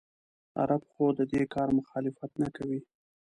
عرب 0.61 0.83
خو 0.91 1.03
د 1.17 1.19
دې 1.31 1.43
کار 1.53 1.67
مخالفت 1.79 2.31
نه 2.41 2.49
کوي. 2.55 2.79